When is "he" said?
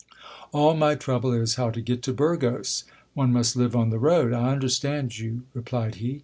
6.01-6.19